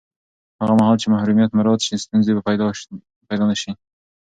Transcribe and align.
هغه 0.61 0.73
مهال 0.79 0.97
چې 1.01 1.07
محرمیت 1.13 1.51
مراعت 1.57 1.81
شي، 1.87 1.95
ستونزې 2.05 2.31
به 2.35 2.41
پیدا 3.29 3.43
نه 3.51 3.55
شي. 3.61 3.71